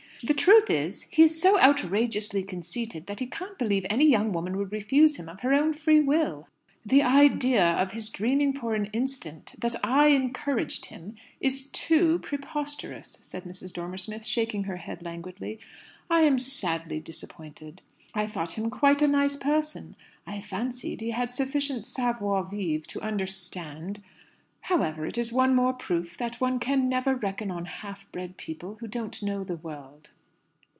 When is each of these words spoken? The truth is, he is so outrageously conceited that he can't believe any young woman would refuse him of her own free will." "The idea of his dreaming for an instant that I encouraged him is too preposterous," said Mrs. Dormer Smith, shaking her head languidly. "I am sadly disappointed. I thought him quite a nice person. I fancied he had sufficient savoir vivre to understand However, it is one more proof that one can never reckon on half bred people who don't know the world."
The 0.23 0.35
truth 0.35 0.69
is, 0.69 1.07
he 1.09 1.23
is 1.23 1.41
so 1.41 1.59
outrageously 1.59 2.43
conceited 2.43 3.07
that 3.07 3.19
he 3.19 3.25
can't 3.25 3.57
believe 3.57 3.87
any 3.89 4.05
young 4.05 4.31
woman 4.31 4.55
would 4.57 4.71
refuse 4.71 5.15
him 5.15 5.27
of 5.27 5.39
her 5.39 5.51
own 5.51 5.73
free 5.73 5.99
will." 5.99 6.47
"The 6.85 7.01
idea 7.01 7.65
of 7.65 7.93
his 7.93 8.11
dreaming 8.11 8.53
for 8.53 8.75
an 8.75 8.85
instant 8.93 9.55
that 9.59 9.75
I 9.83 10.09
encouraged 10.09 10.85
him 10.85 11.15
is 11.39 11.65
too 11.71 12.19
preposterous," 12.19 13.17
said 13.23 13.45
Mrs. 13.45 13.73
Dormer 13.73 13.97
Smith, 13.97 14.23
shaking 14.27 14.65
her 14.65 14.77
head 14.77 15.01
languidly. 15.03 15.59
"I 16.07 16.21
am 16.21 16.37
sadly 16.37 16.99
disappointed. 16.99 17.81
I 18.13 18.27
thought 18.27 18.59
him 18.59 18.69
quite 18.69 19.01
a 19.01 19.07
nice 19.07 19.35
person. 19.35 19.95
I 20.27 20.39
fancied 20.39 21.01
he 21.01 21.09
had 21.09 21.31
sufficient 21.31 21.87
savoir 21.87 22.43
vivre 22.43 22.85
to 22.89 23.01
understand 23.01 24.03
However, 24.65 25.07
it 25.07 25.17
is 25.17 25.33
one 25.33 25.55
more 25.55 25.73
proof 25.73 26.19
that 26.19 26.39
one 26.39 26.59
can 26.59 26.87
never 26.87 27.15
reckon 27.15 27.49
on 27.49 27.65
half 27.65 28.09
bred 28.11 28.37
people 28.37 28.75
who 28.79 28.87
don't 28.87 29.21
know 29.23 29.43
the 29.43 29.55
world." 29.57 30.11